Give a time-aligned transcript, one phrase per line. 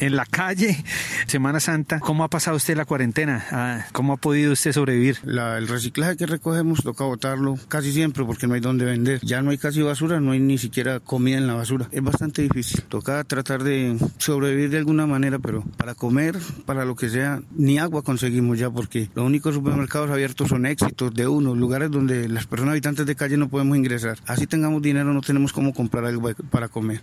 [0.00, 0.82] en la calle,
[1.26, 2.00] Semana Santa.
[2.00, 3.44] ¿Cómo ha pasado usted la cuarentena?
[3.50, 5.18] Ah, ¿Cómo ha podido usted sobrevivir?
[5.24, 9.20] el reciclaje que recogemos toca botarlo casi siempre porque no hay dónde vender.
[9.22, 11.88] Ya no hay casi basura, no hay ni siquiera comida en la basura.
[11.92, 12.82] Es bastante difícil.
[12.82, 16.36] Toca tratar de sobrevivir de alguna manera, pero para comer,
[16.66, 21.14] para lo que sea, ni agua conseguimos ya porque los únicos supermercados abiertos son éxitos
[21.14, 24.18] de uno, lugares donde las personas habitantes de calle no podemos ingresar.
[24.26, 27.00] Así tengamos dinero, no tenemos cómo comprar algo para comer.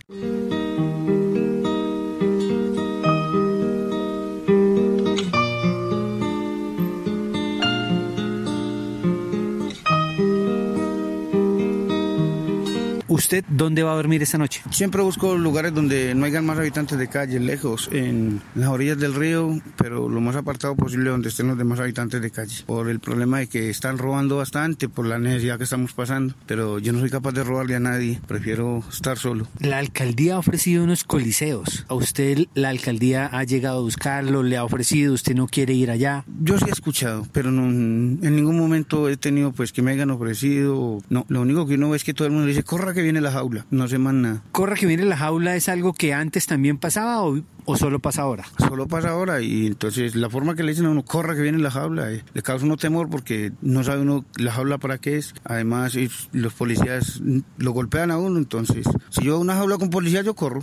[13.32, 14.60] ¿Usted dónde va a dormir esta noche?
[14.68, 19.14] Siempre busco lugares donde no hayan más habitantes de calle, lejos, en las orillas del
[19.14, 22.62] río, pero lo más apartado posible donde estén los demás habitantes de calle.
[22.66, 26.34] Por el problema de que están robando bastante, por la necesidad que estamos pasando.
[26.44, 29.48] Pero yo no soy capaz de robarle a nadie, prefiero estar solo.
[29.60, 31.86] La alcaldía ha ofrecido unos coliseos.
[31.88, 35.90] ¿A usted la alcaldía ha llegado a buscarlo, le ha ofrecido, usted no quiere ir
[35.90, 36.26] allá?
[36.42, 40.10] Yo sí he escuchado, pero no, en ningún momento he tenido pues que me hayan
[40.10, 40.98] ofrecido.
[41.08, 43.21] No, lo único que uno ve es que todo el mundo dice, corra que viene
[43.22, 44.42] la jaula, no se más nada.
[44.52, 48.44] ¿Corra que viene la jaula es algo que antes también pasaba o, solo pasa ahora?
[48.58, 51.58] Solo pasa ahora y entonces la forma que le dicen a uno, corra que viene
[51.58, 55.16] la jaula, eh, le causa uno temor porque no sabe uno la jaula para qué
[55.16, 55.34] es.
[55.44, 55.96] Además
[56.32, 57.22] los policías
[57.56, 60.62] lo golpean a uno, entonces si yo una jaula con policía yo corro.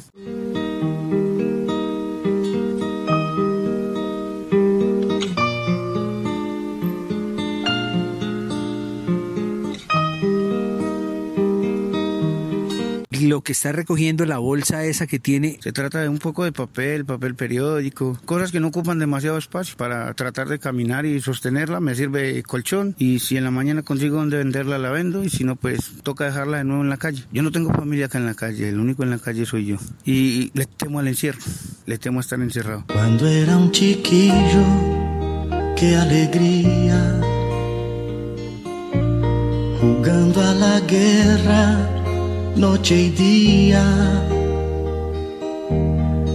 [13.30, 15.60] Lo que está recogiendo la bolsa esa que tiene.
[15.62, 19.78] Se trata de un poco de papel, papel periódico, cosas que no ocupan demasiado espacio
[19.78, 21.80] para tratar de caminar y sostenerla.
[21.80, 25.44] Me sirve colchón y si en la mañana consigo donde venderla la vendo y si
[25.44, 27.24] no pues toca dejarla de nuevo en la calle.
[27.32, 29.78] Yo no tengo familia acá en la calle, el único en la calle soy yo
[30.04, 31.40] y le temo al encierro,
[31.86, 32.86] le temo a estar encerrado.
[32.88, 34.66] Cuando era un chiquillo,
[35.78, 37.22] qué alegría
[39.80, 41.99] jugando a la guerra
[42.56, 43.84] noche y día,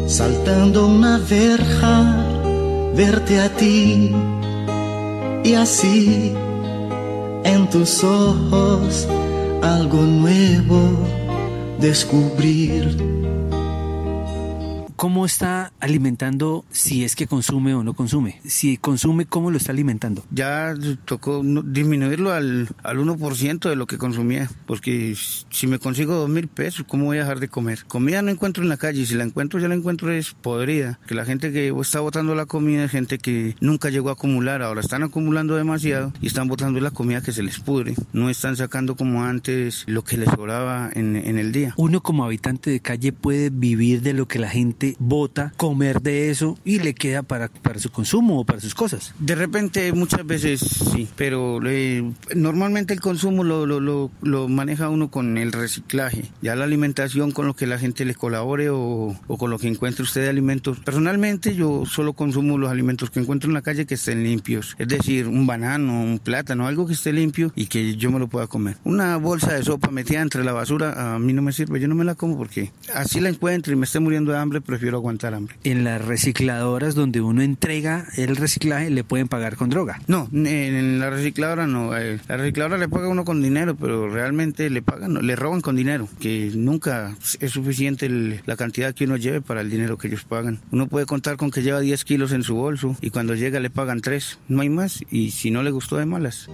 [0.07, 2.17] saltando una verja,
[2.95, 4.15] verte a ti
[5.45, 6.33] y así
[7.45, 9.07] en tus ojos
[9.63, 10.81] algo nuevo
[11.79, 13.24] descubrir
[15.05, 18.41] ¿Cómo está alimentando si es que consume o no consume?
[18.47, 20.25] Si consume, ¿cómo lo está alimentando?
[20.31, 25.15] Ya tocó disminuirlo al, al 1% de lo que consumía, porque
[25.51, 27.85] si me consigo dos mil pesos, ¿cómo voy a dejar de comer?
[27.87, 31.15] Comida no encuentro en la calle, si la encuentro ya la encuentro es podrida, que
[31.15, 34.81] la gente que está botando la comida es gente que nunca llegó a acumular, ahora
[34.81, 38.97] están acumulando demasiado y están botando la comida que se les pudre, no están sacando
[38.97, 41.75] como antes lo que les sobraba en, en el día.
[41.77, 46.31] Uno como habitante de calle puede vivir de lo que la gente bota, comer de
[46.31, 49.15] eso y le queda para, para su consumo o para sus cosas.
[49.19, 55.11] De repente muchas veces sí, pero eh, normalmente el consumo lo, lo, lo, maneja uno
[55.11, 59.39] con el reciclaje, ya la alimentación con lo que la gente le colabore o, o
[59.39, 60.79] con lo que encuentre usted de alimentos.
[60.81, 64.89] Personalmente yo solo consumo los alimentos que encuentro en la calle que estén limpios, es
[64.89, 68.47] decir, un banano, un plátano, algo que esté limpio y que yo me lo pueda
[68.47, 68.77] comer.
[68.85, 71.95] Una bolsa de sopa metida entre la basura a mí no me sirve, yo no
[71.95, 75.35] me la como porque así la encuentro y me esté muriendo de hambre, prefiero aguantar
[75.35, 75.55] hambre.
[75.63, 80.01] En las recicladoras donde uno entrega el reciclaje le pueden pagar con droga.
[80.09, 81.97] No, en la recicladora no.
[81.97, 85.77] Eh, la recicladora le paga uno con dinero, pero realmente le pagan, le roban con
[85.77, 88.09] dinero, que nunca es suficiente
[88.45, 90.59] la cantidad que uno lleve para el dinero que ellos pagan.
[90.73, 93.71] Uno puede contar con que lleva 10 kilos en su bolso y cuando llega le
[93.71, 96.49] pagan 3, no hay más, y si no le gustó de malas.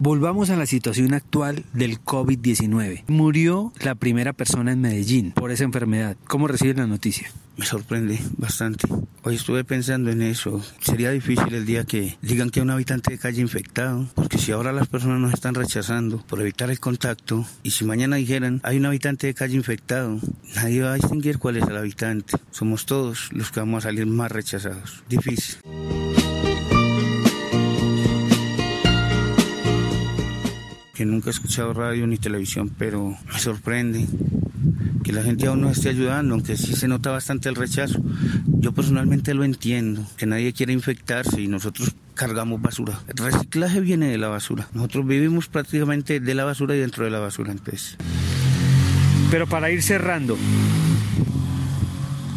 [0.00, 3.02] Volvamos a la situación actual del COVID-19.
[3.08, 6.16] Murió la primera persona en Medellín por esa enfermedad.
[6.28, 7.28] ¿Cómo recibe la noticia?
[7.56, 8.86] Me sorprende bastante.
[9.24, 10.62] Hoy estuve pensando en eso.
[10.80, 14.52] Sería difícil el día que digan que hay un habitante de calle infectado, porque si
[14.52, 18.76] ahora las personas nos están rechazando por evitar el contacto, y si mañana dijeran hay
[18.76, 20.20] un habitante de calle infectado,
[20.54, 22.36] nadie va a distinguir cuál es el habitante.
[22.52, 25.02] Somos todos los que vamos a salir más rechazados.
[25.08, 25.56] Difícil.
[30.98, 34.04] Que nunca he escuchado radio ni televisión, pero me sorprende
[35.04, 38.02] que la gente aún nos esté ayudando, aunque sí se nota bastante el rechazo.
[38.58, 42.98] Yo personalmente lo entiendo, que nadie quiere infectarse y nosotros cargamos basura.
[43.06, 44.66] El reciclaje viene de la basura.
[44.72, 47.96] Nosotros vivimos prácticamente de la basura y dentro de la basura, entonces.
[49.30, 50.36] Pero para ir cerrando,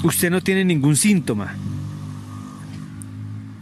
[0.03, 1.55] usted no tiene ningún síntoma.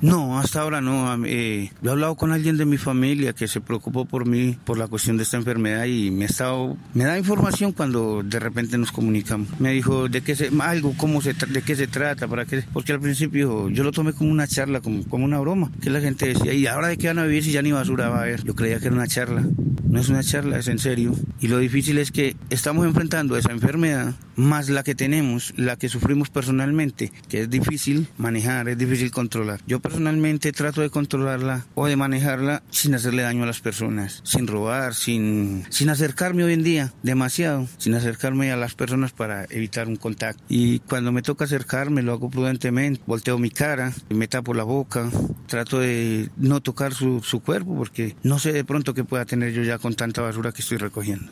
[0.01, 1.25] No, hasta ahora no.
[1.25, 4.87] Eh, he hablado con alguien de mi familia que se preocupó por mí, por la
[4.87, 8.91] cuestión de esta enfermedad y me, ha estado, me da información cuando de repente nos
[8.91, 9.47] comunicamos.
[9.59, 12.93] Me dijo de qué se, algo, cómo se, de qué se trata, para qué, porque
[12.93, 16.27] al principio yo lo tomé como una charla, como, como una broma, que la gente
[16.27, 18.43] decía, ¿y ahora de qué van a vivir si ya ni basura va a haber?
[18.43, 19.43] Yo creía que era una charla.
[19.89, 21.13] No es una charla, es en serio.
[21.41, 25.89] Y lo difícil es que estamos enfrentando esa enfermedad más la que tenemos, la que
[25.89, 29.59] sufrimos personalmente, que es difícil manejar, es difícil controlar.
[29.67, 34.47] Yo personalmente trato de controlarla o de manejarla sin hacerle daño a las personas, sin
[34.47, 39.87] robar, sin, sin acercarme hoy en día demasiado, sin acercarme a las personas para evitar
[39.87, 40.41] un contacto.
[40.47, 45.09] Y cuando me toca acercarme lo hago prudentemente, volteo mi cara, me tapo la boca,
[45.47, 49.51] trato de no tocar su, su cuerpo porque no sé de pronto qué pueda tener
[49.51, 51.27] yo ya con tanta basura que estoy recogiendo.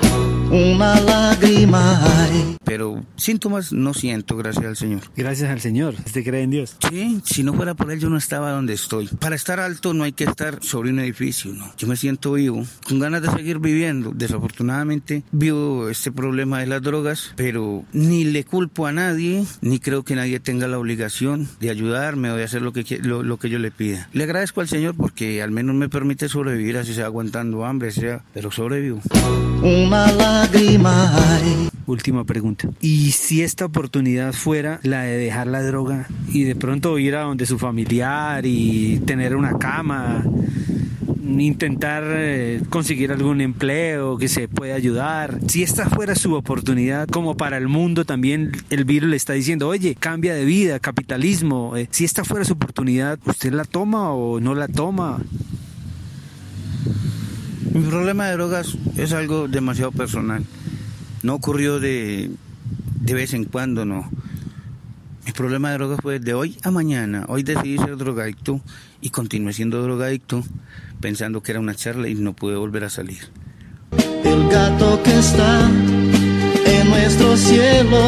[0.52, 2.56] Una lágrima hay.
[2.64, 5.02] Pero síntomas no siento, gracias al Señor.
[5.16, 5.96] Gracias al Señor.
[6.06, 6.78] ¿Usted cree en Dios?
[6.90, 9.08] Sí, si no fuera por él yo no estaba donde estoy.
[9.08, 11.74] Para estar alto no hay que estar sobre un edificio, ¿no?
[11.78, 14.12] Yo me siento vivo, con ganas de seguir viviendo.
[14.14, 20.04] Desafortunadamente vivo este problema de las drogas, pero ni le culpo a nadie, ni creo
[20.04, 23.60] que nadie tenga la obligación de ayudarme o de hacer lo que, lo que yo
[23.60, 24.10] le pida.
[24.14, 28.24] Le agradezco al Señor porque al menos me permite sobrevivir, así sea aguantando hambre, sea,
[28.34, 29.02] pero sobrevivo.
[29.62, 30.06] Una
[30.42, 31.12] lágrima.
[31.86, 32.70] Última pregunta.
[32.82, 37.22] ¿Y si esta oportunidad fuera la de dejar la droga y de pronto ir a
[37.22, 40.24] donde su familiar y tener una cama,
[41.26, 45.40] intentar eh, conseguir algún empleo que se pueda ayudar?
[45.48, 49.68] Si esta fuera su oportunidad, como para el mundo también el virus le está diciendo,
[49.68, 51.78] oye, cambia de vida, capitalismo.
[51.78, 55.20] eh, si esta fuera su oportunidad, ¿usted la toma o no la toma?
[57.78, 60.44] Mi problema de drogas es algo demasiado personal.
[61.22, 62.32] No ocurrió de,
[63.02, 64.10] de vez en cuando, no.
[65.28, 67.26] Mi problema de drogas fue de hoy a mañana.
[67.28, 68.62] Hoy decidí ser drogadicto
[69.00, 70.44] y continué siendo drogadicto
[71.02, 73.30] pensando que era una charla y no pude volver a salir.
[74.24, 75.70] El gato que está
[76.66, 78.00] en nuestro cielo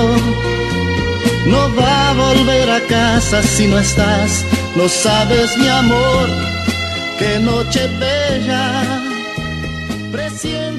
[1.45, 4.43] no va a volver a casa si no estás.
[4.75, 6.27] Lo sabes, mi amor,
[7.19, 9.08] qué noche bella.
[10.11, 10.78] Presiento